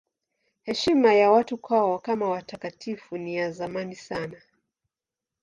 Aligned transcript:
Heshima 0.63 1.13
ya 1.13 1.31
watu 1.31 1.57
kwao 1.57 1.99
kama 1.99 2.29
watakatifu 2.29 3.17
ni 3.17 3.35
ya 3.35 3.51
zamani 3.51 3.95
sana. 3.95 4.41